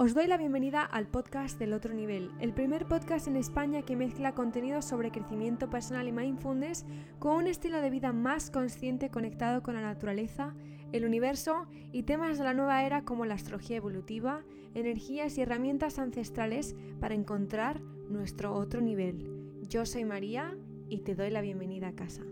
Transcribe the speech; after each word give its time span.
Os 0.00 0.14
doy 0.14 0.28
la 0.28 0.36
bienvenida 0.36 0.84
al 0.84 1.08
podcast 1.08 1.58
del 1.58 1.72
otro 1.72 1.92
nivel, 1.92 2.30
el 2.38 2.52
primer 2.52 2.86
podcast 2.86 3.26
en 3.26 3.34
España 3.34 3.82
que 3.82 3.96
mezcla 3.96 4.32
contenidos 4.32 4.84
sobre 4.84 5.10
crecimiento 5.10 5.70
personal 5.70 6.06
y 6.06 6.12
mindfulness 6.12 6.86
con 7.18 7.34
un 7.34 7.48
estilo 7.48 7.80
de 7.80 7.90
vida 7.90 8.12
más 8.12 8.52
consciente 8.52 9.10
conectado 9.10 9.60
con 9.60 9.74
la 9.74 9.80
naturaleza, 9.80 10.54
el 10.92 11.04
universo 11.04 11.66
y 11.90 12.04
temas 12.04 12.38
de 12.38 12.44
la 12.44 12.54
nueva 12.54 12.84
era 12.84 13.02
como 13.02 13.26
la 13.26 13.34
astrología 13.34 13.78
evolutiva, 13.78 14.44
energías 14.72 15.36
y 15.36 15.40
herramientas 15.40 15.98
ancestrales 15.98 16.76
para 17.00 17.16
encontrar 17.16 17.80
nuestro 18.08 18.54
otro 18.54 18.80
nivel. 18.80 19.26
Yo 19.68 19.84
soy 19.84 20.04
María 20.04 20.56
y 20.88 20.98
te 20.98 21.16
doy 21.16 21.30
la 21.30 21.40
bienvenida 21.40 21.88
a 21.88 21.96
casa. 21.96 22.22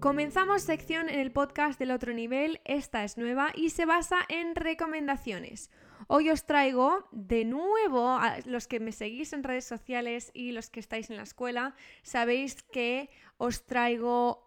Comenzamos 0.00 0.62
sección 0.62 1.08
en 1.08 1.18
el 1.18 1.32
podcast 1.32 1.78
del 1.78 1.90
otro 1.90 2.12
nivel, 2.12 2.60
esta 2.66 3.02
es 3.02 3.16
nueva 3.16 3.52
y 3.54 3.70
se 3.70 3.86
basa 3.86 4.18
en 4.28 4.54
recomendaciones. 4.54 5.70
Hoy 6.06 6.28
os 6.28 6.44
traigo 6.44 7.08
de 7.12 7.46
nuevo, 7.46 8.10
a 8.10 8.36
los 8.44 8.68
que 8.68 8.78
me 8.78 8.92
seguís 8.92 9.32
en 9.32 9.42
redes 9.42 9.64
sociales 9.64 10.30
y 10.34 10.52
los 10.52 10.68
que 10.68 10.80
estáis 10.80 11.08
en 11.08 11.16
la 11.16 11.22
escuela, 11.22 11.74
sabéis 12.02 12.62
que 12.62 13.08
os 13.38 13.64
traigo 13.64 14.46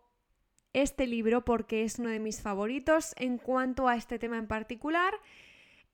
este 0.73 1.07
libro 1.07 1.43
porque 1.43 1.83
es 1.83 1.97
uno 1.97 2.09
de 2.09 2.19
mis 2.19 2.41
favoritos 2.41 3.13
en 3.17 3.39
cuanto 3.39 3.87
a 3.87 3.95
este 3.95 4.19
tema 4.19 4.37
en 4.37 4.47
particular. 4.47 5.15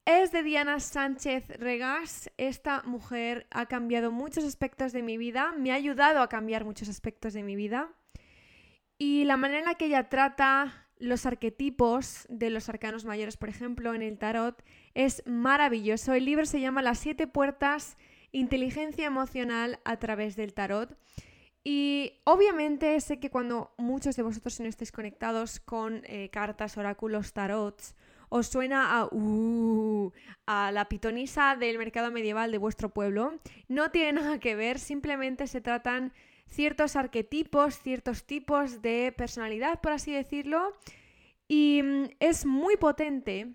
Es 0.04 0.32
de 0.32 0.42
Diana 0.42 0.80
Sánchez 0.80 1.48
Regas. 1.58 2.30
Esta 2.36 2.82
mujer 2.82 3.46
ha 3.50 3.66
cambiado 3.66 4.12
muchos 4.12 4.44
aspectos 4.44 4.92
de 4.92 5.02
mi 5.02 5.16
vida, 5.16 5.54
me 5.56 5.72
ha 5.72 5.76
ayudado 5.76 6.20
a 6.20 6.28
cambiar 6.28 6.64
muchos 6.66 6.90
aspectos 6.90 7.32
de 7.32 7.42
mi 7.42 7.56
vida. 7.56 7.90
Y 8.98 9.24
la 9.24 9.36
manera 9.36 9.60
en 9.60 9.66
la 9.66 9.74
que 9.74 9.86
ella 9.86 10.08
trata 10.08 10.86
los 10.98 11.26
arquetipos 11.26 12.26
de 12.28 12.50
los 12.50 12.68
arcanos 12.68 13.04
mayores, 13.04 13.36
por 13.36 13.48
ejemplo, 13.48 13.94
en 13.94 14.02
el 14.02 14.18
tarot, 14.18 14.62
es 14.94 15.22
maravilloso. 15.26 16.14
El 16.14 16.24
libro 16.24 16.46
se 16.46 16.60
llama 16.60 16.82
Las 16.82 16.98
siete 16.98 17.26
puertas, 17.26 17.98
inteligencia 18.32 19.06
emocional 19.06 19.80
a 19.84 19.98
través 19.98 20.36
del 20.36 20.54
tarot. 20.54 20.96
Y 21.64 22.20
obviamente 22.24 22.98
sé 23.00 23.18
que 23.18 23.28
cuando 23.28 23.74
muchos 23.76 24.16
de 24.16 24.22
vosotros 24.22 24.60
no 24.60 24.66
estéis 24.66 24.92
conectados 24.92 25.60
con 25.60 26.02
eh, 26.04 26.30
cartas, 26.30 26.76
oráculos, 26.78 27.32
tarots, 27.32 27.96
os 28.28 28.46
suena 28.46 28.98
a, 28.98 29.08
uh, 29.10 30.12
a 30.46 30.72
la 30.72 30.88
pitonisa 30.88 31.56
del 31.56 31.78
mercado 31.78 32.10
medieval 32.10 32.52
de 32.52 32.58
vuestro 32.58 32.90
pueblo. 32.90 33.40
No 33.68 33.90
tiene 33.90 34.20
nada 34.20 34.38
que 34.38 34.54
ver, 34.54 34.78
simplemente 34.78 35.46
se 35.46 35.60
tratan 35.60 36.12
ciertos 36.48 36.96
arquetipos, 36.96 37.78
ciertos 37.78 38.24
tipos 38.24 38.82
de 38.82 39.12
personalidad, 39.16 39.80
por 39.80 39.92
así 39.92 40.12
decirlo. 40.12 40.74
Y 41.48 41.82
mm, 41.82 42.04
es 42.20 42.46
muy 42.46 42.76
potente 42.76 43.54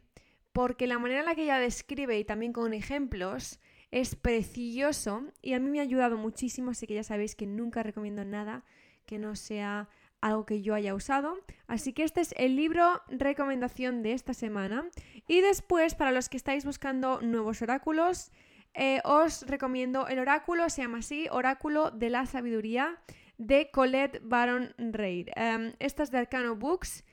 porque 0.54 0.88
la 0.88 1.00
manera 1.00 1.22
en 1.22 1.26
la 1.26 1.36
que 1.36 1.44
ella 1.44 1.60
describe 1.60 2.20
y 2.20 2.26
también 2.26 2.54
con 2.54 2.74
ejemplos 2.74 3.60
es 3.92 4.16
precioso 4.16 5.24
y 5.42 5.54
a 5.54 5.60
mí 5.60 5.70
me 5.70 5.80
ha 5.80 5.84
ayudado 5.84 6.18
muchísimo, 6.18 6.72
así 6.72 6.88
que 6.88 6.94
ya 6.94 7.04
sabéis 7.04 7.36
que 7.36 7.46
nunca 7.46 7.84
recomiendo 7.84 8.24
nada 8.24 8.64
que 9.06 9.18
no 9.18 9.36
sea 9.36 9.90
algo 10.22 10.46
que 10.46 10.62
yo 10.62 10.74
haya 10.74 10.96
usado. 10.96 11.38
Así 11.68 11.94
que 11.94 12.04
este 12.04 12.22
es 12.22 12.34
el 12.38 12.56
libro 12.56 13.02
recomendación 13.10 14.04
de 14.04 14.14
esta 14.14 14.34
semana. 14.34 14.86
Y 15.28 15.42
después, 15.42 15.96
para 15.96 16.12
los 16.12 16.30
que 16.30 16.38
estáis 16.38 16.64
buscando 16.64 17.22
nuevos 17.22 17.62
oráculos, 17.62 18.32
eh, 18.74 19.02
os 19.04 19.46
recomiendo 19.48 20.08
el 20.08 20.20
oráculo, 20.20 20.70
se 20.70 20.82
llama 20.82 21.00
así, 21.00 21.28
Oráculo 21.32 21.92
de 21.92 22.10
la 22.10 22.26
Sabiduría 22.26 23.00
de 23.38 23.70
Colette 23.72 24.22
Baron 24.24 24.74
Reid. 24.78 25.30
Em, 25.36 25.74
esta 25.80 26.04
es 26.04 26.12
de 26.12 26.20
Arcano 26.20 26.56
Books 26.56 27.04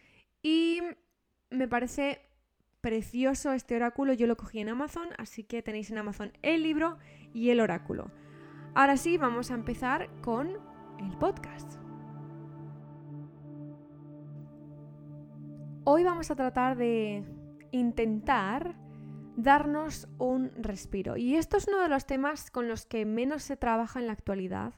y 0.42 0.80
me 1.50 1.66
parece 1.66 2.20
precioso 2.80 3.52
este 3.52 3.76
oráculo. 3.76 4.12
Yo 4.12 4.26
lo 4.26 4.36
cogí 4.36 4.60
en 4.60 4.68
Amazon, 4.68 5.08
así 5.18 5.42
que 5.42 5.62
tenéis 5.62 5.90
en 5.90 5.98
Amazon 5.98 6.32
el 6.42 6.62
libro 6.62 6.98
y 7.32 7.50
el 7.50 7.60
oráculo. 7.60 8.10
Ahora 8.74 8.96
sí, 8.96 9.18
vamos 9.18 9.50
a 9.50 9.54
empezar 9.54 10.08
con 10.20 10.58
el 10.98 11.18
podcast. 11.18 11.78
Hoy 15.84 16.04
vamos 16.04 16.30
a 16.30 16.36
tratar 16.36 16.76
de 16.76 17.24
intentar 17.72 18.76
darnos 19.38 20.08
un 20.18 20.50
respiro. 20.56 21.16
Y 21.16 21.36
esto 21.36 21.56
es 21.56 21.68
uno 21.68 21.80
de 21.80 21.88
los 21.88 22.06
temas 22.06 22.50
con 22.50 22.66
los 22.66 22.86
que 22.86 23.06
menos 23.06 23.44
se 23.44 23.56
trabaja 23.56 24.00
en 24.00 24.08
la 24.08 24.12
actualidad. 24.12 24.74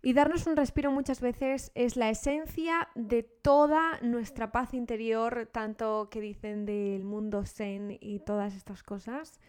Y 0.00 0.12
darnos 0.12 0.46
un 0.46 0.56
respiro 0.56 0.92
muchas 0.92 1.20
veces 1.20 1.72
es 1.74 1.96
la 1.96 2.08
esencia 2.08 2.88
de 2.94 3.24
toda 3.24 3.98
nuestra 4.00 4.52
paz 4.52 4.74
interior, 4.74 5.48
tanto 5.50 6.08
que 6.08 6.20
dicen 6.20 6.66
del 6.66 7.04
mundo 7.04 7.44
zen 7.46 7.98
y 8.00 8.20
todas 8.20 8.54
estas 8.54 8.84
cosas. 8.84 9.40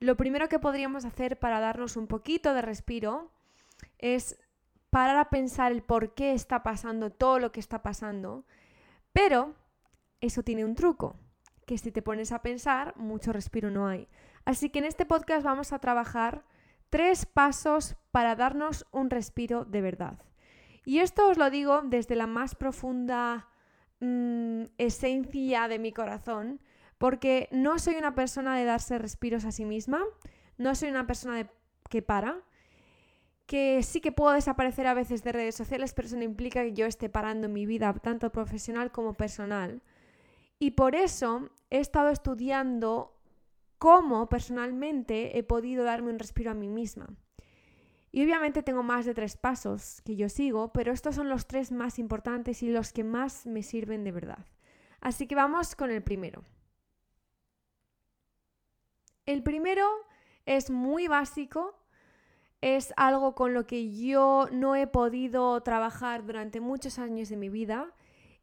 Lo 0.00 0.16
primero 0.16 0.48
que 0.48 0.58
podríamos 0.58 1.04
hacer 1.04 1.38
para 1.38 1.60
darnos 1.60 1.96
un 1.96 2.08
poquito 2.08 2.54
de 2.54 2.62
respiro 2.62 3.30
es 3.98 4.36
parar 4.90 5.16
a 5.16 5.30
pensar 5.30 5.70
el 5.70 5.82
por 5.82 6.14
qué 6.14 6.32
está 6.32 6.64
pasando 6.64 7.10
todo 7.10 7.38
lo 7.38 7.52
que 7.52 7.60
está 7.60 7.82
pasando. 7.82 8.44
Pero 9.12 9.54
eso 10.20 10.42
tiene 10.42 10.64
un 10.64 10.74
truco 10.74 11.20
que 11.70 11.78
si 11.78 11.92
te 11.92 12.02
pones 12.02 12.32
a 12.32 12.42
pensar, 12.42 12.96
mucho 12.96 13.32
respiro 13.32 13.70
no 13.70 13.86
hay. 13.86 14.08
Así 14.44 14.70
que 14.70 14.80
en 14.80 14.86
este 14.86 15.06
podcast 15.06 15.44
vamos 15.44 15.72
a 15.72 15.78
trabajar 15.78 16.42
tres 16.88 17.26
pasos 17.26 17.94
para 18.10 18.34
darnos 18.34 18.88
un 18.90 19.08
respiro 19.08 19.64
de 19.64 19.80
verdad. 19.80 20.18
Y 20.84 20.98
esto 20.98 21.28
os 21.28 21.38
lo 21.38 21.48
digo 21.48 21.82
desde 21.84 22.16
la 22.16 22.26
más 22.26 22.56
profunda 22.56 23.46
mm, 24.00 24.64
esencia 24.78 25.68
de 25.68 25.78
mi 25.78 25.92
corazón, 25.92 26.60
porque 26.98 27.48
no 27.52 27.78
soy 27.78 27.94
una 27.94 28.16
persona 28.16 28.56
de 28.56 28.64
darse 28.64 28.98
respiros 28.98 29.44
a 29.44 29.52
sí 29.52 29.64
misma, 29.64 30.02
no 30.58 30.74
soy 30.74 30.90
una 30.90 31.06
persona 31.06 31.36
de, 31.36 31.48
que 31.88 32.02
para, 32.02 32.40
que 33.46 33.84
sí 33.84 34.00
que 34.00 34.10
puedo 34.10 34.32
desaparecer 34.32 34.88
a 34.88 34.94
veces 34.94 35.22
de 35.22 35.30
redes 35.30 35.54
sociales, 35.54 35.94
pero 35.94 36.08
eso 36.08 36.16
no 36.16 36.24
implica 36.24 36.64
que 36.64 36.72
yo 36.72 36.86
esté 36.86 37.08
parando 37.08 37.48
mi 37.48 37.64
vida, 37.64 37.94
tanto 38.02 38.32
profesional 38.32 38.90
como 38.90 39.14
personal. 39.14 39.80
Y 40.62 40.72
por 40.72 40.94
eso 40.94 41.48
he 41.70 41.80
estado 41.80 42.10
estudiando 42.10 43.18
cómo 43.78 44.28
personalmente 44.28 45.38
he 45.38 45.42
podido 45.42 45.84
darme 45.84 46.10
un 46.10 46.18
respiro 46.18 46.50
a 46.50 46.54
mí 46.54 46.68
misma. 46.68 47.08
Y 48.12 48.22
obviamente 48.22 48.62
tengo 48.62 48.82
más 48.82 49.06
de 49.06 49.14
tres 49.14 49.38
pasos 49.38 50.02
que 50.02 50.16
yo 50.16 50.28
sigo, 50.28 50.70
pero 50.72 50.92
estos 50.92 51.14
son 51.14 51.30
los 51.30 51.46
tres 51.46 51.72
más 51.72 51.98
importantes 51.98 52.62
y 52.62 52.68
los 52.68 52.92
que 52.92 53.04
más 53.04 53.46
me 53.46 53.62
sirven 53.62 54.04
de 54.04 54.12
verdad. 54.12 54.44
Así 55.00 55.26
que 55.26 55.34
vamos 55.34 55.74
con 55.74 55.90
el 55.90 56.02
primero. 56.02 56.44
El 59.24 59.42
primero 59.42 59.86
es 60.44 60.70
muy 60.70 61.08
básico, 61.08 61.74
es 62.60 62.92
algo 62.98 63.34
con 63.34 63.54
lo 63.54 63.66
que 63.66 63.94
yo 63.94 64.48
no 64.52 64.76
he 64.76 64.86
podido 64.86 65.58
trabajar 65.62 66.26
durante 66.26 66.60
muchos 66.60 66.98
años 66.98 67.30
de 67.30 67.38
mi 67.38 67.48
vida 67.48 67.94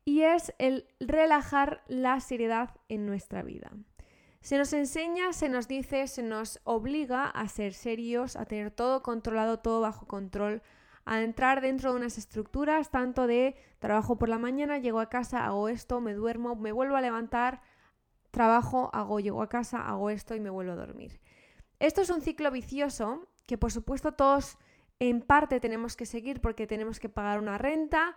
y 0.07 0.22
es 0.22 0.53
el 0.57 0.88
relajar 1.01 1.84
la 1.90 2.22
seriedad 2.22 2.69
en 2.88 3.06
nuestra 3.06 3.44
vida. 3.44 3.72
Se 4.40 4.57
nos 4.57 4.72
enseña, 4.72 5.34
se 5.34 5.50
nos 5.50 5.68
dice, 5.68 6.07
se 6.07 6.23
nos 6.23 6.62
obliga 6.63 7.25
a 7.25 7.45
ser 7.50 7.73
serios, 7.73 8.38
a 8.38 8.46
tener 8.46 8.72
todo 8.72 9.03
controlado, 9.03 9.59
todo 9.59 9.81
bajo 9.81 10.07
control, 10.07 10.62
a 11.03 11.22
entrar 11.22 11.59
dentro 11.59 11.91
de 11.91 11.97
unas 11.97 12.17
estructuras, 12.17 12.90
tanto 12.90 13.28
de 13.28 13.57
trabajo 13.79 14.17
por 14.17 14.29
la 14.29 14.38
mañana, 14.38 14.78
llego 14.78 15.01
a 15.01 15.09
casa, 15.09 15.46
hago 15.46 15.67
esto, 15.67 16.00
me 16.00 16.13
duermo, 16.13 16.56
me 16.56 16.72
vuelvo 16.72 16.96
a 16.96 17.01
levantar, 17.01 17.59
trabajo, 18.31 18.90
hago, 18.94 19.19
llego 19.19 19.41
a 19.41 19.50
casa, 19.50 19.90
hago 19.90 20.09
esto 20.09 20.35
y 20.35 20.40
me 20.40 20.50
vuelvo 20.50 20.72
a 20.72 20.78
dormir. 20.78 21.19
Esto 21.79 22.00
es 22.00 22.09
un 22.09 22.22
ciclo 22.22 22.50
vicioso 22.50 23.28
que 23.46 23.57
por 23.57 23.73
supuesto 23.73 24.13
todos 24.13 24.57
en 25.00 25.19
parte 25.19 25.59
tenemos 25.59 25.97
que 25.97 26.06
seguir 26.06 26.40
porque 26.40 26.66
tenemos 26.66 26.97
que 26.97 27.09
pagar 27.09 27.40
una 27.40 27.57
renta, 27.57 28.16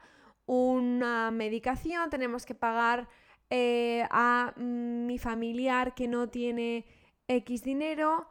una 0.52 1.30
medicación, 1.30 2.10
tenemos 2.10 2.44
que 2.44 2.56
pagar 2.56 3.08
eh, 3.50 4.04
a 4.10 4.52
mi 4.56 5.16
familiar 5.16 5.94
que 5.94 6.08
no 6.08 6.28
tiene 6.28 6.86
X 7.28 7.62
dinero, 7.62 8.26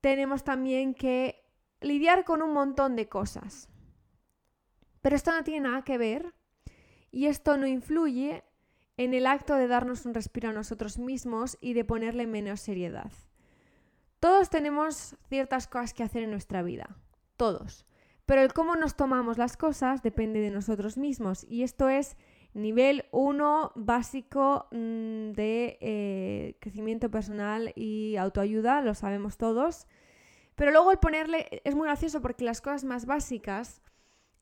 tenemos 0.00 0.42
también 0.42 0.92
que 0.92 1.44
lidiar 1.80 2.24
con 2.24 2.42
un 2.42 2.52
montón 2.52 2.96
de 2.96 3.08
cosas. 3.08 3.68
Pero 5.02 5.14
esto 5.14 5.30
no 5.30 5.44
tiene 5.44 5.68
nada 5.68 5.82
que 5.82 5.98
ver 5.98 6.34
y 7.12 7.26
esto 7.26 7.56
no 7.56 7.68
influye 7.68 8.42
en 8.96 9.14
el 9.14 9.24
acto 9.24 9.54
de 9.54 9.68
darnos 9.68 10.04
un 10.04 10.14
respiro 10.14 10.48
a 10.48 10.52
nosotros 10.52 10.98
mismos 10.98 11.58
y 11.60 11.74
de 11.74 11.84
ponerle 11.84 12.26
menos 12.26 12.60
seriedad. 12.60 13.12
Todos 14.18 14.50
tenemos 14.50 15.14
ciertas 15.28 15.68
cosas 15.68 15.94
que 15.94 16.02
hacer 16.02 16.24
en 16.24 16.32
nuestra 16.32 16.62
vida, 16.62 16.96
todos. 17.36 17.86
Pero 18.26 18.42
el 18.42 18.52
cómo 18.52 18.76
nos 18.76 18.96
tomamos 18.96 19.38
las 19.38 19.56
cosas 19.56 20.02
depende 20.02 20.40
de 20.40 20.50
nosotros 20.50 20.96
mismos 20.96 21.44
y 21.48 21.62
esto 21.62 21.88
es 21.88 22.16
nivel 22.54 23.04
1 23.10 23.72
básico 23.74 24.66
mm, 24.70 25.32
de 25.32 25.78
eh, 25.80 26.56
crecimiento 26.60 27.10
personal 27.10 27.72
y 27.74 28.16
autoayuda, 28.16 28.80
lo 28.82 28.94
sabemos 28.94 29.36
todos. 29.36 29.86
Pero 30.54 30.70
luego 30.70 30.92
el 30.92 30.98
ponerle 30.98 31.62
es 31.64 31.74
muy 31.74 31.86
gracioso 31.86 32.20
porque 32.20 32.44
las 32.44 32.60
cosas 32.60 32.84
más 32.84 33.06
básicas 33.06 33.82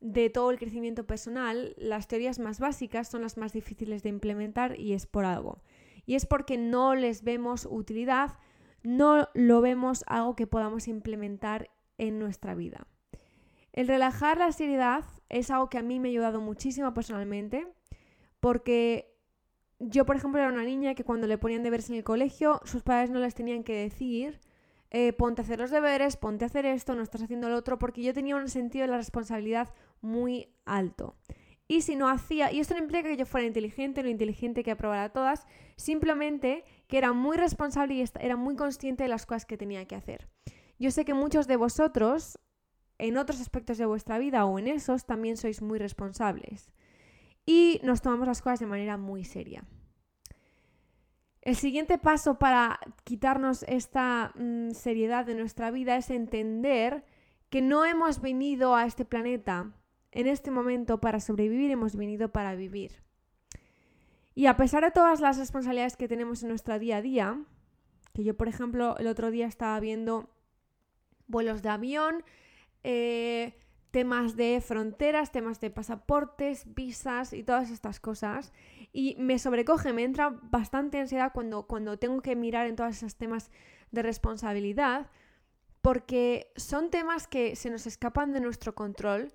de 0.01 0.31
todo 0.31 0.51
el 0.51 0.59
crecimiento 0.59 1.07
personal, 1.07 1.75
las 1.77 2.09
teorías 2.09 2.39
más 2.39 2.59
básicas 2.59 3.09
son 3.09 3.23
las 3.23 3.37
más 3.37 3.53
difíciles 3.53 4.03
de 4.03 4.09
implementar 4.09 4.79
y 4.79 4.93
es 4.95 5.07
por 5.07 5.25
algo. 5.25 5.63
Y 6.07 6.15
es 6.15 6.27
porque 6.27 6.59
no 6.59 6.95
les 6.95 7.23
vemos 7.23 7.67
utilidad 7.71 8.33
no 8.83 9.29
lo 9.35 9.61
vemos 9.61 10.05
algo 10.07 10.37
que 10.37 10.47
podamos 10.47 10.89
implementar 10.89 11.71
en 11.99 12.19
nuestra 12.19 12.55
vida. 12.55 12.87
El 13.73 13.89
relajar 13.89 14.39
la 14.39 14.53
seriedad 14.53 15.05
es 15.29 15.51
algo 15.51 15.69
que 15.69 15.79
a 15.79 15.83
mí 15.83 16.01
me 16.01 16.09
ha 16.09 16.11
ayudado 16.11 16.41
muchísimo 16.41 16.93
personalmente, 16.93 17.67
porque 18.41 19.15
yo, 19.79 20.05
por 20.05 20.17
ejemplo, 20.17 20.41
era 20.41 20.51
una 20.51 20.65
niña 20.65 20.95
que 20.95 21.05
cuando 21.05 21.27
le 21.27 21.39
ponían 21.39 21.63
deberes 21.63 21.89
en 21.89 21.97
el 21.97 22.05
colegio, 22.05 22.61
sus 22.65 22.83
padres 22.83 23.11
no 23.11 23.19
les 23.19 23.35
tenían 23.35 23.65
que 23.65 23.75
decir, 23.75 24.41
eh, 24.91 25.13
ponte 25.13 25.41
a 25.41 25.45
hacer 25.45 25.61
los 25.61 25.71
deberes, 25.71 26.17
ponte 26.17 26.45
a 26.45 26.47
hacer 26.47 26.67
esto, 26.67 26.95
no 26.95 27.03
estás 27.03 27.23
haciendo 27.23 27.49
lo 27.49 27.57
otro, 27.57 27.79
porque 27.79 28.03
yo 28.03 28.13
tenía 28.13 28.37
un 28.37 28.49
sentido 28.49 28.83
de 28.83 28.91
la 28.91 28.97
responsabilidad 28.97 29.73
muy 30.01 30.49
alto. 30.65 31.17
Y 31.69 31.83
si 31.83 31.95
no 31.95 32.09
hacía, 32.09 32.51
y 32.51 32.59
esto 32.59 32.75
no 32.75 32.81
implica 32.81 33.09
que 33.09 33.17
yo 33.17 33.25
fuera 33.25 33.47
inteligente, 33.47 34.03
lo 34.03 34.09
inteligente 34.09 34.65
que 34.65 34.73
aprobara 34.73 35.13
todas, 35.13 35.47
simplemente 35.77 36.65
que 36.89 36.99
era 36.99 37.13
muy 37.13 37.37
responsable 37.37 37.95
y 37.95 38.05
era 38.19 38.35
muy 38.35 38.57
consciente 38.57 39.05
de 39.05 39.09
las 39.09 39.25
cosas 39.25 39.47
que 39.47 39.57
tenía 39.57 39.87
que 39.87 39.95
hacer. 39.95 40.29
Yo 40.81 40.91
sé 40.91 41.05
que 41.05 41.15
muchos 41.15 41.47
de 41.47 41.55
vosotros, 41.55 42.41
en 43.01 43.17
otros 43.17 43.41
aspectos 43.41 43.79
de 43.79 43.87
vuestra 43.87 44.19
vida 44.19 44.45
o 44.45 44.59
en 44.59 44.69
esos, 44.69 45.07
también 45.07 45.37
sois 45.37 45.63
muy 45.63 45.79
responsables. 45.79 46.73
Y 47.47 47.81
nos 47.83 48.03
tomamos 48.03 48.29
las 48.29 48.43
cosas 48.43 48.61
de 48.61 48.67
manera 48.67 48.97
muy 48.97 49.25
seria. 49.25 49.65
El 51.43 51.57
siguiente 51.57 51.97
paso 51.97 52.39
para 52.39 52.79
quitarnos 53.05 53.65
esta 53.67 54.33
mm, 54.37 54.73
seriedad 54.73 55.25
de 55.25 55.35
nuestra 55.35 55.71
vida 55.71 55.97
es 55.97 56.11
entender 56.11 57.05
que 57.49 57.63
no 57.63 57.85
hemos 57.85 58.21
venido 58.21 58.77
a 58.77 58.85
este 58.85 59.05
planeta 59.05 59.73
en 60.13 60.27
este 60.27 60.51
momento 60.51 61.01
para 61.01 61.21
sobrevivir, 61.21 61.71
hemos 61.71 61.97
venido 61.97 62.31
para 62.31 62.55
vivir. 62.55 63.03
Y 64.35 64.47
a 64.47 64.57
pesar 64.57 64.85
de 64.85 64.91
todas 64.91 65.21
las 65.21 65.39
responsabilidades 65.39 65.97
que 65.97 66.09
tenemos 66.09 66.43
en 66.43 66.51
nuestro 66.51 66.79
día 66.79 66.99
a 66.99 67.03
día, 67.03 67.43
que 68.13 68.25
yo 68.25 68.37
por 68.37 68.49
ejemplo 68.49 68.97
el 68.99 69.07
otro 69.07 69.31
día 69.31 69.47
estaba 69.47 69.79
viendo 69.81 70.31
vuelos 71.27 71.63
de 71.63 71.69
avión, 71.71 72.25
eh, 72.85 73.55
temas 73.91 74.37
de 74.37 74.61
fronteras, 74.61 75.33
temas 75.33 75.61
de 75.61 75.71
pasaportes, 75.71 76.65
visas 76.75 77.33
y 77.33 77.43
todas 77.43 77.71
estas 77.71 78.01
cosas. 78.01 78.53
Y 78.93 79.17
me 79.19 79.39
sobrecoge, 79.39 79.93
me 79.93 80.05
entra 80.05 80.31
bastante 80.43 80.99
ansiedad 80.99 81.33
cuando, 81.33 81.67
cuando 81.67 81.99
tengo 81.99 82.21
que 82.23 82.37
mirar 82.37 82.67
en 82.67 82.77
todos 82.77 82.97
esos 82.97 83.17
temas 83.17 83.51
de 83.91 84.03
responsabilidad, 84.03 85.11
porque 85.83 86.53
son 86.57 86.91
temas 86.91 87.27
que 87.27 87.57
se 87.57 87.71
nos 87.71 87.87
escapan 87.87 88.33
de 88.33 88.41
nuestro 88.41 88.75
control 88.75 89.33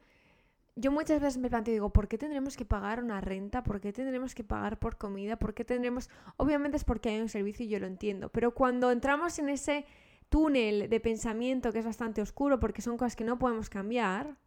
yo 0.77 0.91
muchas 0.91 1.21
veces 1.21 1.37
me 1.37 1.49
planteo, 1.49 1.73
digo, 1.73 1.89
¿por 1.91 2.09
qué 2.09 2.17
tendremos 2.17 2.57
que 2.57 2.65
pagar 2.65 3.01
una 3.01 3.21
renta? 3.21 3.63
¿Por 3.63 3.79
qué 3.79 3.93
tendremos 3.93 4.35
que 4.35 4.43
pagar 4.43 4.77
por 4.77 4.97
comida? 4.97 5.37
¿Por 5.37 5.53
qué 5.53 5.63
tendremos...? 5.63 6.09
Obviamente 6.35 6.75
es 6.75 6.83
porque 6.83 7.09
hay 7.09 7.21
un 7.21 7.29
servicio 7.29 7.65
y 7.65 7.69
yo 7.69 7.79
lo 7.79 7.87
entiendo, 7.87 8.29
pero 8.29 8.53
cuando 8.53 8.91
entramos 8.91 9.39
en 9.39 9.47
ese 9.49 9.85
túnel 10.29 10.89
de 10.89 10.99
pensamiento 10.99 11.71
que 11.71 11.79
es 11.79 11.85
bastante 11.85 12.21
oscuro 12.21 12.59
porque 12.59 12.81
son 12.81 12.97
cosas 12.97 13.15
que 13.15 13.23
no 13.23 13.39
podemos 13.39 13.69
cambiar, 13.69 14.37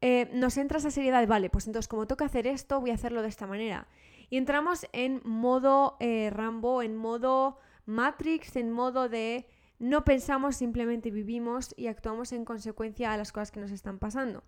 eh, 0.00 0.28
nos 0.32 0.56
entra 0.56 0.78
esa 0.78 0.90
seriedad 0.90 1.20
de, 1.20 1.26
vale, 1.26 1.48
pues 1.48 1.66
entonces 1.66 1.88
como 1.88 2.06
toca 2.06 2.24
hacer 2.24 2.46
esto, 2.46 2.80
voy 2.80 2.90
a 2.90 2.94
hacerlo 2.94 3.22
de 3.22 3.28
esta 3.28 3.46
manera. 3.46 3.86
Y 4.30 4.36
entramos 4.36 4.86
en 4.92 5.20
modo 5.24 5.96
eh, 6.00 6.30
Rambo, 6.30 6.82
en 6.82 6.96
modo 6.96 7.58
Matrix, 7.86 8.56
en 8.56 8.70
modo 8.70 9.08
de 9.08 9.46
no 9.78 10.04
pensamos, 10.04 10.56
simplemente 10.56 11.10
vivimos 11.10 11.74
y 11.76 11.88
actuamos 11.88 12.32
en 12.32 12.44
consecuencia 12.44 13.12
a 13.12 13.16
las 13.16 13.32
cosas 13.32 13.50
que 13.50 13.60
nos 13.60 13.72
están 13.72 13.98
pasando. 13.98 14.44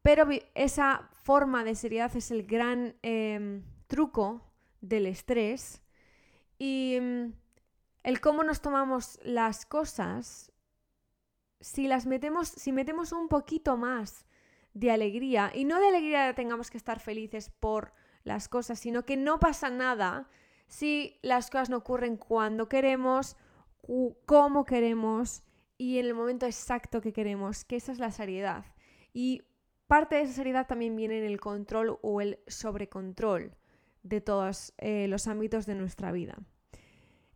Pero 0.00 0.28
esa 0.54 1.08
forma 1.24 1.64
de 1.64 1.74
seriedad 1.74 2.14
es 2.16 2.30
el 2.30 2.46
gran 2.46 2.94
em, 3.02 3.64
truco 3.86 4.42
del 4.80 5.06
estrés 5.06 5.82
y 6.58 6.98
mm, 7.00 7.32
el 8.04 8.20
cómo 8.20 8.44
nos 8.44 8.60
tomamos 8.60 9.18
las 9.24 9.66
cosas, 9.66 10.52
si 11.60 11.88
las 11.88 12.06
metemos, 12.06 12.46
si 12.48 12.70
metemos 12.70 13.10
un 13.10 13.26
poquito 13.26 13.76
más 13.76 14.26
de 14.72 14.92
alegría, 14.92 15.50
y 15.52 15.64
no 15.64 15.80
de 15.80 15.88
alegría 15.88 16.26
de 16.26 16.34
tengamos 16.34 16.70
que 16.70 16.78
estar 16.78 17.00
felices 17.00 17.50
por 17.50 17.92
las 18.22 18.48
cosas, 18.48 18.78
sino 18.78 19.04
que 19.04 19.16
no 19.16 19.40
pasa 19.40 19.70
nada 19.70 20.30
si 20.68 21.18
las 21.22 21.50
cosas 21.50 21.68
no 21.68 21.78
ocurren 21.78 22.16
cuando 22.16 22.68
queremos, 22.68 23.36
cómo 24.26 24.64
queremos 24.64 25.42
y 25.76 25.98
en 25.98 26.06
el 26.06 26.14
momento 26.14 26.46
exacto 26.46 27.00
que 27.00 27.12
queremos, 27.12 27.64
que 27.64 27.74
esa 27.74 27.90
es 27.90 27.98
la 27.98 28.12
seriedad. 28.12 28.64
Y 29.12 29.42
Parte 29.86 30.16
de 30.16 30.22
esa 30.22 30.32
seriedad 30.32 30.66
también 30.66 30.96
viene 30.96 31.18
en 31.18 31.24
el 31.24 31.40
control 31.40 31.98
o 32.00 32.20
el 32.20 32.38
sobrecontrol 32.46 33.54
de 34.02 34.20
todos 34.20 34.72
eh, 34.78 35.06
los 35.08 35.26
ámbitos 35.26 35.66
de 35.66 35.74
nuestra 35.74 36.10
vida. 36.10 36.38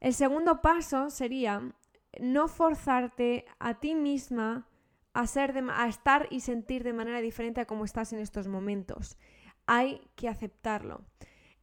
El 0.00 0.14
segundo 0.14 0.60
paso 0.60 1.10
sería 1.10 1.72
no 2.20 2.48
forzarte 2.48 3.44
a 3.58 3.80
ti 3.80 3.94
misma 3.94 4.68
a, 5.12 5.26
ser 5.26 5.54
a 5.70 5.88
estar 5.88 6.28
y 6.30 6.40
sentir 6.40 6.84
de 6.84 6.92
manera 6.92 7.20
diferente 7.20 7.60
a 7.60 7.66
como 7.66 7.84
estás 7.84 8.12
en 8.12 8.20
estos 8.20 8.46
momentos. 8.46 9.18
Hay 9.66 10.00
que 10.14 10.28
aceptarlo. 10.28 11.02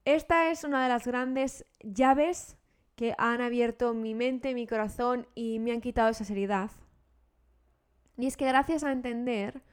Esta 0.03 0.51
es 0.51 0.63
una 0.63 0.83
de 0.83 0.89
las 0.89 1.07
grandes 1.07 1.65
llaves 1.81 2.57
que 2.95 3.15
han 3.17 3.41
abierto 3.41 3.93
mi 3.93 4.13
mente, 4.13 4.53
mi 4.53 4.67
corazón 4.67 5.27
y 5.35 5.59
me 5.59 5.71
han 5.71 5.81
quitado 5.81 6.09
esa 6.09 6.25
seriedad. 6.25 6.71
Y 8.17 8.27
es 8.27 8.37
que 8.37 8.45
gracias 8.45 8.83
a 8.83 8.91
entender 8.91 9.63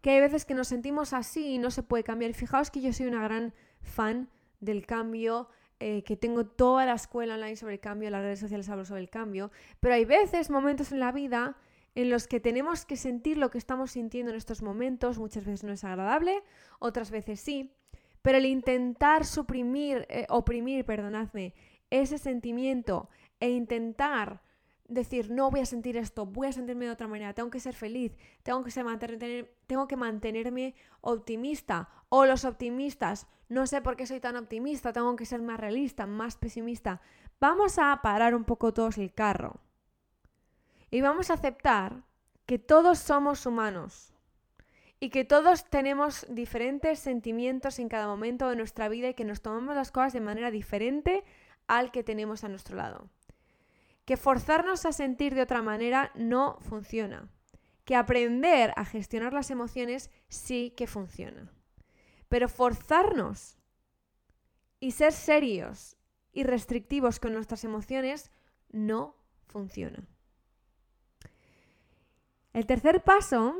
que 0.00 0.10
hay 0.10 0.20
veces 0.20 0.44
que 0.44 0.54
nos 0.54 0.68
sentimos 0.68 1.12
así 1.12 1.54
y 1.54 1.58
no 1.58 1.70
se 1.70 1.82
puede 1.82 2.04
cambiar. 2.04 2.32
Fijaos 2.34 2.70
que 2.70 2.80
yo 2.80 2.92
soy 2.92 3.06
una 3.06 3.22
gran 3.22 3.54
fan 3.80 4.28
del 4.60 4.86
cambio, 4.86 5.48
eh, 5.82 6.04
que 6.04 6.16
tengo 6.16 6.46
toda 6.46 6.86
la 6.86 6.94
escuela 6.94 7.34
online 7.34 7.56
sobre 7.56 7.74
el 7.74 7.80
cambio, 7.80 8.08
las 8.08 8.22
redes 8.22 8.38
sociales 8.38 8.68
hablo 8.68 8.84
sobre 8.84 9.00
el 9.00 9.10
cambio, 9.10 9.50
pero 9.80 9.96
hay 9.96 10.04
veces, 10.04 10.48
momentos 10.48 10.92
en 10.92 11.00
la 11.00 11.10
vida 11.10 11.56
en 11.96 12.08
los 12.08 12.28
que 12.28 12.38
tenemos 12.38 12.86
que 12.86 12.96
sentir 12.96 13.36
lo 13.36 13.50
que 13.50 13.58
estamos 13.58 13.90
sintiendo 13.90 14.30
en 14.30 14.36
estos 14.36 14.62
momentos, 14.62 15.18
muchas 15.18 15.44
veces 15.44 15.64
no 15.64 15.72
es 15.72 15.82
agradable, 15.82 16.44
otras 16.78 17.10
veces 17.10 17.40
sí, 17.40 17.74
pero 18.22 18.38
el 18.38 18.46
intentar 18.46 19.24
suprimir, 19.26 20.06
eh, 20.08 20.24
oprimir, 20.28 20.84
perdonadme, 20.84 21.52
ese 21.90 22.16
sentimiento 22.16 23.10
e 23.40 23.50
intentar 23.50 24.40
decir, 24.94 25.30
no 25.30 25.50
voy 25.50 25.60
a 25.60 25.66
sentir 25.66 25.96
esto, 25.96 26.26
voy 26.26 26.48
a 26.48 26.52
sentirme 26.52 26.86
de 26.86 26.92
otra 26.92 27.08
manera, 27.08 27.34
tengo 27.34 27.50
que 27.50 27.60
ser 27.60 27.74
feliz, 27.74 28.16
tengo 28.42 28.62
que, 28.62 28.70
ser 28.70 28.84
mantener, 28.84 29.54
tengo 29.66 29.88
que 29.88 29.96
mantenerme 29.96 30.74
optimista. 31.00 31.88
O 32.08 32.26
los 32.26 32.44
optimistas, 32.44 33.26
no 33.48 33.66
sé 33.66 33.80
por 33.80 33.96
qué 33.96 34.06
soy 34.06 34.20
tan 34.20 34.36
optimista, 34.36 34.92
tengo 34.92 35.14
que 35.16 35.26
ser 35.26 35.42
más 35.42 35.58
realista, 35.58 36.06
más 36.06 36.36
pesimista. 36.36 37.00
Vamos 37.40 37.78
a 37.78 38.00
parar 38.02 38.34
un 38.34 38.44
poco 38.44 38.72
todos 38.72 38.98
el 38.98 39.12
carro. 39.12 39.60
Y 40.90 41.00
vamos 41.00 41.30
a 41.30 41.34
aceptar 41.34 42.04
que 42.46 42.58
todos 42.58 42.98
somos 42.98 43.46
humanos 43.46 44.12
y 45.00 45.10
que 45.10 45.24
todos 45.24 45.64
tenemos 45.64 46.26
diferentes 46.28 46.98
sentimientos 46.98 47.78
en 47.78 47.88
cada 47.88 48.06
momento 48.06 48.48
de 48.48 48.56
nuestra 48.56 48.88
vida 48.88 49.08
y 49.08 49.14
que 49.14 49.24
nos 49.24 49.40
tomamos 49.40 49.74
las 49.74 49.90
cosas 49.90 50.12
de 50.12 50.20
manera 50.20 50.50
diferente 50.50 51.24
al 51.66 51.90
que 51.90 52.04
tenemos 52.04 52.44
a 52.44 52.48
nuestro 52.48 52.76
lado 52.76 53.08
que 54.12 54.18
forzarnos 54.18 54.84
a 54.84 54.92
sentir 54.92 55.34
de 55.34 55.40
otra 55.40 55.62
manera 55.62 56.12
no 56.14 56.58
funciona, 56.60 57.30
que 57.86 57.96
aprender 57.96 58.74
a 58.76 58.84
gestionar 58.84 59.32
las 59.32 59.50
emociones 59.50 60.10
sí 60.28 60.74
que 60.76 60.86
funciona. 60.86 61.50
Pero 62.28 62.50
forzarnos 62.50 63.56
y 64.80 64.90
ser 64.90 65.14
serios 65.14 65.96
y 66.30 66.42
restrictivos 66.42 67.20
con 67.20 67.32
nuestras 67.32 67.64
emociones 67.64 68.30
no 68.70 69.16
funciona. 69.46 70.06
El 72.52 72.66
tercer 72.66 73.02
paso 73.02 73.54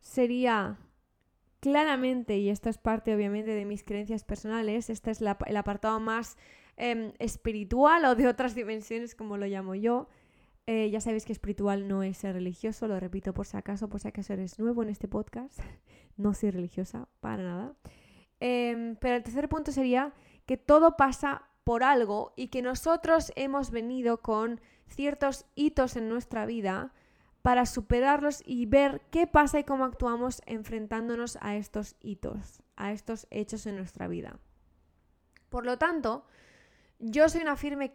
sería 0.00 0.80
claramente, 1.60 2.38
y 2.38 2.50
esto 2.50 2.70
es 2.70 2.78
parte 2.78 3.14
obviamente 3.14 3.52
de 3.52 3.64
mis 3.66 3.84
creencias 3.84 4.24
personales, 4.24 4.90
este 4.90 5.12
es 5.12 5.20
el 5.20 5.56
apartado 5.56 6.00
más 6.00 6.36
Em, 6.76 7.12
espiritual 7.20 8.04
o 8.04 8.14
de 8.16 8.26
otras 8.26 8.54
dimensiones, 8.54 9.14
como 9.14 9.36
lo 9.36 9.46
llamo 9.46 9.74
yo. 9.74 10.08
Eh, 10.66 10.90
ya 10.90 11.00
sabéis 11.00 11.24
que 11.24 11.32
espiritual 11.32 11.86
no 11.86 12.02
es 12.02 12.16
ser 12.18 12.34
religioso, 12.34 12.88
lo 12.88 12.98
repito 12.98 13.34
por 13.34 13.46
si 13.46 13.56
acaso, 13.56 13.88
por 13.88 14.00
si 14.00 14.08
acaso 14.08 14.32
eres 14.32 14.58
nuevo 14.58 14.82
en 14.82 14.88
este 14.88 15.06
podcast. 15.06 15.58
no 16.16 16.34
soy 16.34 16.50
religiosa, 16.50 17.08
para 17.20 17.42
nada. 17.42 17.74
Em, 18.40 18.96
pero 18.96 19.16
el 19.16 19.22
tercer 19.22 19.48
punto 19.48 19.72
sería 19.72 20.12
que 20.46 20.56
todo 20.56 20.96
pasa 20.96 21.44
por 21.64 21.84
algo 21.84 22.32
y 22.36 22.48
que 22.48 22.60
nosotros 22.60 23.32
hemos 23.36 23.70
venido 23.70 24.20
con 24.20 24.60
ciertos 24.86 25.46
hitos 25.54 25.96
en 25.96 26.08
nuestra 26.08 26.44
vida 26.44 26.92
para 27.42 27.66
superarlos 27.66 28.42
y 28.44 28.66
ver 28.66 29.02
qué 29.10 29.26
pasa 29.26 29.58
y 29.58 29.64
cómo 29.64 29.84
actuamos 29.84 30.42
enfrentándonos 30.46 31.38
a 31.40 31.56
estos 31.56 31.94
hitos, 32.00 32.62
a 32.76 32.92
estos 32.92 33.26
hechos 33.30 33.66
en 33.66 33.76
nuestra 33.76 34.08
vida. 34.08 34.38
Por 35.50 35.66
lo 35.66 35.78
tanto, 35.78 36.26
yo 37.04 37.28
soy 37.28 37.42
una 37.42 37.56
firme 37.56 37.92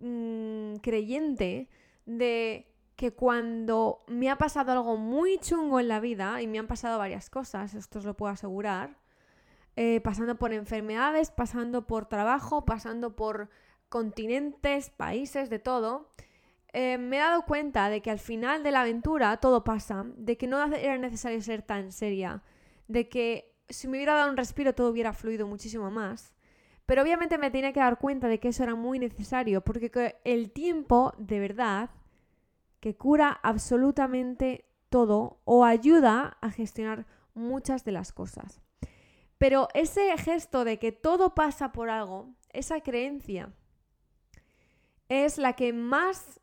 mm, 0.00 0.76
creyente 0.76 1.68
de 2.06 2.66
que 2.96 3.12
cuando 3.12 4.00
me 4.08 4.28
ha 4.28 4.36
pasado 4.36 4.72
algo 4.72 4.96
muy 4.96 5.38
chungo 5.38 5.80
en 5.80 5.88
la 5.88 6.00
vida, 6.00 6.42
y 6.42 6.46
me 6.46 6.58
han 6.58 6.66
pasado 6.66 6.98
varias 6.98 7.30
cosas, 7.30 7.74
esto 7.74 8.00
os 8.00 8.04
lo 8.04 8.14
puedo 8.14 8.32
asegurar, 8.32 8.98
eh, 9.76 10.00
pasando 10.02 10.36
por 10.36 10.52
enfermedades, 10.52 11.30
pasando 11.30 11.86
por 11.86 12.06
trabajo, 12.06 12.66
pasando 12.66 13.16
por 13.16 13.48
continentes, 13.88 14.90
países, 14.90 15.48
de 15.48 15.60
todo, 15.60 16.10
eh, 16.72 16.98
me 16.98 17.16
he 17.16 17.20
dado 17.20 17.46
cuenta 17.46 17.88
de 17.88 18.02
que 18.02 18.10
al 18.10 18.18
final 18.18 18.62
de 18.62 18.72
la 18.72 18.82
aventura 18.82 19.36
todo 19.38 19.64
pasa, 19.64 20.04
de 20.16 20.36
que 20.36 20.46
no 20.46 20.62
era 20.62 20.98
necesario 20.98 21.40
ser 21.40 21.62
tan 21.62 21.92
seria, 21.92 22.42
de 22.88 23.08
que 23.08 23.54
si 23.68 23.88
me 23.88 23.96
hubiera 23.96 24.14
dado 24.14 24.30
un 24.30 24.36
respiro 24.36 24.74
todo 24.74 24.90
hubiera 24.90 25.12
fluido 25.12 25.46
muchísimo 25.46 25.90
más. 25.90 26.34
Pero 26.90 27.02
obviamente 27.02 27.38
me 27.38 27.52
tenía 27.52 27.72
que 27.72 27.78
dar 27.78 28.00
cuenta 28.00 28.26
de 28.26 28.40
que 28.40 28.48
eso 28.48 28.64
era 28.64 28.74
muy 28.74 28.98
necesario, 28.98 29.60
porque 29.60 30.16
el 30.24 30.50
tiempo, 30.50 31.14
de 31.18 31.38
verdad, 31.38 31.90
que 32.80 32.96
cura 32.96 33.38
absolutamente 33.44 34.64
todo 34.88 35.40
o 35.44 35.64
ayuda 35.64 36.36
a 36.40 36.50
gestionar 36.50 37.06
muchas 37.32 37.84
de 37.84 37.92
las 37.92 38.12
cosas. 38.12 38.60
Pero 39.38 39.68
ese 39.72 40.18
gesto 40.18 40.64
de 40.64 40.80
que 40.80 40.90
todo 40.90 41.36
pasa 41.36 41.70
por 41.70 41.90
algo, 41.90 42.34
esa 42.48 42.80
creencia, 42.80 43.52
es 45.08 45.38
la 45.38 45.52
que 45.52 45.72
más 45.72 46.40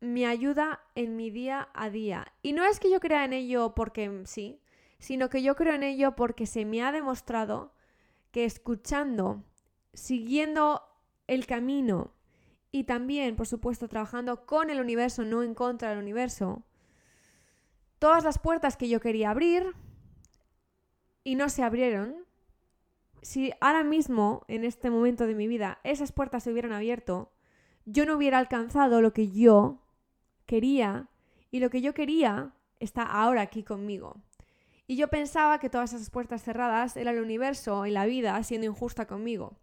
me 0.00 0.24
ayuda 0.24 0.80
en 0.94 1.14
mi 1.14 1.28
día 1.28 1.68
a 1.74 1.90
día. 1.90 2.32
Y 2.40 2.54
no 2.54 2.64
es 2.64 2.80
que 2.80 2.90
yo 2.90 3.00
crea 3.00 3.26
en 3.26 3.34
ello 3.34 3.74
porque 3.74 4.22
sí, 4.24 4.62
sino 4.98 5.28
que 5.28 5.42
yo 5.42 5.56
creo 5.56 5.74
en 5.74 5.82
ello 5.82 6.16
porque 6.16 6.46
se 6.46 6.64
me 6.64 6.82
ha 6.82 6.90
demostrado 6.90 7.74
que 8.30 8.46
escuchando, 8.46 9.44
siguiendo 9.98 10.82
el 11.26 11.46
camino 11.46 12.12
y 12.70 12.84
también, 12.84 13.36
por 13.36 13.46
supuesto, 13.46 13.88
trabajando 13.88 14.46
con 14.46 14.70
el 14.70 14.80
universo, 14.80 15.24
no 15.24 15.42
en 15.42 15.54
contra 15.54 15.90
del 15.90 15.98
universo, 15.98 16.62
todas 17.98 18.24
las 18.24 18.38
puertas 18.38 18.76
que 18.76 18.88
yo 18.88 19.00
quería 19.00 19.30
abrir 19.30 19.74
y 21.24 21.34
no 21.34 21.48
se 21.48 21.62
abrieron, 21.62 22.14
si 23.22 23.52
ahora 23.60 23.82
mismo, 23.82 24.44
en 24.48 24.64
este 24.64 24.90
momento 24.90 25.26
de 25.26 25.34
mi 25.34 25.48
vida, 25.48 25.80
esas 25.82 26.12
puertas 26.12 26.44
se 26.44 26.52
hubieran 26.52 26.72
abierto, 26.72 27.32
yo 27.84 28.06
no 28.06 28.16
hubiera 28.16 28.38
alcanzado 28.38 29.02
lo 29.02 29.12
que 29.12 29.30
yo 29.30 29.82
quería 30.46 31.08
y 31.50 31.60
lo 31.60 31.70
que 31.70 31.80
yo 31.80 31.94
quería 31.94 32.52
está 32.78 33.02
ahora 33.02 33.42
aquí 33.42 33.64
conmigo. 33.64 34.22
Y 34.86 34.96
yo 34.96 35.08
pensaba 35.08 35.58
que 35.58 35.68
todas 35.68 35.92
esas 35.92 36.10
puertas 36.10 36.42
cerradas 36.42 36.96
era 36.96 37.10
el 37.10 37.20
universo 37.20 37.84
y 37.86 37.90
la 37.90 38.06
vida 38.06 38.42
siendo 38.42 38.66
injusta 38.66 39.06
conmigo. 39.06 39.58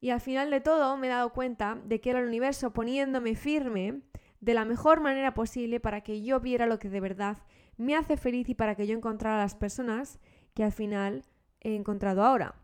Y 0.00 0.10
al 0.10 0.20
final 0.20 0.50
de 0.50 0.60
todo 0.60 0.96
me 0.96 1.06
he 1.06 1.10
dado 1.10 1.32
cuenta 1.32 1.78
de 1.84 2.00
que 2.00 2.10
era 2.10 2.20
el 2.20 2.26
universo 2.26 2.72
poniéndome 2.72 3.34
firme 3.34 4.02
de 4.40 4.54
la 4.54 4.64
mejor 4.64 5.00
manera 5.00 5.34
posible 5.34 5.80
para 5.80 6.02
que 6.02 6.22
yo 6.22 6.40
viera 6.40 6.66
lo 6.66 6.78
que 6.78 6.90
de 6.90 7.00
verdad 7.00 7.38
me 7.76 7.96
hace 7.96 8.16
feliz 8.16 8.48
y 8.48 8.54
para 8.54 8.74
que 8.74 8.86
yo 8.86 8.96
encontrara 8.96 9.38
las 9.38 9.54
personas 9.54 10.18
que 10.54 10.64
al 10.64 10.72
final 10.72 11.24
he 11.60 11.74
encontrado 11.74 12.22
ahora. 12.22 12.54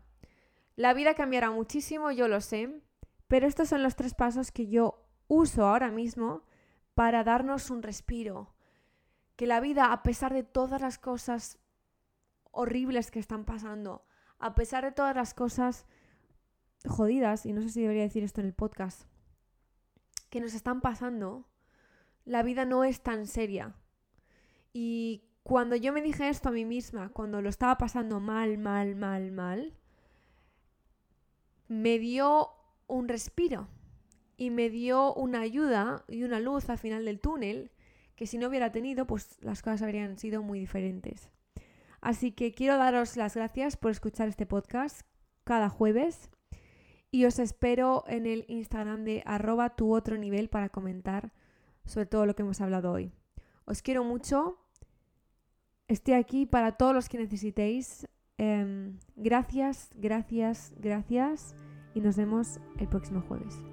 La 0.75 0.93
vida 0.93 1.13
cambiará 1.13 1.51
muchísimo, 1.51 2.11
yo 2.11 2.27
lo 2.27 2.41
sé, 2.41 2.81
pero 3.27 3.47
estos 3.47 3.69
son 3.69 3.83
los 3.83 3.95
tres 3.95 4.13
pasos 4.13 4.51
que 4.51 4.67
yo 4.67 5.05
uso 5.27 5.65
ahora 5.65 5.91
mismo 5.91 6.43
para 6.95 7.23
darnos 7.23 7.69
un 7.69 7.83
respiro. 7.83 8.53
Que 9.35 9.47
la 9.47 9.59
vida, 9.59 9.91
a 9.91 10.03
pesar 10.03 10.33
de 10.33 10.43
todas 10.43 10.81
las 10.81 10.97
cosas 10.97 11.59
horribles 12.51 13.11
que 13.11 13.19
están 13.19 13.45
pasando, 13.45 14.05
a 14.39 14.55
pesar 14.55 14.83
de 14.83 14.91
todas 14.91 15.15
las 15.15 15.33
cosas 15.33 15.85
jodidas, 16.87 17.45
y 17.45 17.53
no 17.53 17.61
sé 17.61 17.69
si 17.69 17.81
debería 17.81 18.03
decir 18.03 18.23
esto 18.23 18.41
en 18.41 18.47
el 18.47 18.53
podcast, 18.53 19.03
que 20.29 20.41
nos 20.41 20.53
están 20.53 20.81
pasando, 20.81 21.47
la 22.25 22.43
vida 22.43 22.65
no 22.65 22.83
es 22.83 23.01
tan 23.01 23.27
seria. 23.27 23.75
Y 24.73 25.23
cuando 25.43 25.75
yo 25.75 25.93
me 25.93 26.01
dije 26.01 26.29
esto 26.29 26.49
a 26.49 26.53
mí 26.53 26.65
misma, 26.65 27.09
cuando 27.09 27.41
lo 27.41 27.49
estaba 27.49 27.77
pasando 27.77 28.19
mal, 28.19 28.57
mal, 28.57 28.95
mal, 28.95 29.31
mal, 29.31 29.73
me 31.67 31.99
dio 31.99 32.49
un 32.87 33.07
respiro 33.07 33.67
y 34.37 34.49
me 34.49 34.69
dio 34.69 35.13
una 35.13 35.41
ayuda 35.41 36.03
y 36.07 36.23
una 36.23 36.39
luz 36.39 36.69
al 36.69 36.77
final 36.77 37.05
del 37.05 37.19
túnel 37.19 37.71
que 38.15 38.27
si 38.27 38.37
no 38.37 38.47
hubiera 38.47 38.71
tenido, 38.71 39.07
pues 39.07 39.37
las 39.41 39.61
cosas 39.61 39.81
habrían 39.81 40.17
sido 40.17 40.43
muy 40.43 40.59
diferentes. 40.59 41.29
Así 41.99 42.31
que 42.31 42.53
quiero 42.53 42.77
daros 42.77 43.17
las 43.17 43.35
gracias 43.35 43.77
por 43.77 43.91
escuchar 43.91 44.27
este 44.27 44.45
podcast 44.45 45.01
cada 45.43 45.69
jueves 45.69 46.29
y 47.13 47.25
os 47.25 47.37
espero 47.37 48.03
en 48.07 48.25
el 48.25 48.43
Instagram 48.47 49.03
de 49.03 49.21
arroba 49.27 49.75
tu 49.75 49.93
otro 49.93 50.17
nivel 50.17 50.49
para 50.49 50.69
comentar 50.69 51.31
sobre 51.85 52.07
todo 52.07 52.25
lo 52.25 52.35
que 52.35 52.41
hemos 52.41 52.59
hablado 52.59 52.91
hoy. 52.91 53.13
Os 53.65 53.83
quiero 53.83 54.03
mucho. 54.03 54.57
Estoy 55.87 56.15
aquí 56.15 56.47
para 56.47 56.71
todos 56.71 56.95
los 56.95 57.09
que 57.09 57.19
necesitéis. 57.19 58.07
Em, 58.39 58.97
gracias, 59.15 59.91
gracias, 59.93 60.73
gracias 60.79 61.55
y 61.93 62.01
nos 62.01 62.17
vemos 62.17 62.59
el 62.79 62.87
próximo 62.87 63.21
jueves. 63.21 63.72